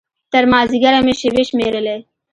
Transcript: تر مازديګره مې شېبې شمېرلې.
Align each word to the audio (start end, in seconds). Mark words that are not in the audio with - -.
تر 0.31 0.43
مازديګره 0.51 0.99
مې 1.05 1.13
شېبې 1.19 1.43
شمېرلې. 1.49 1.97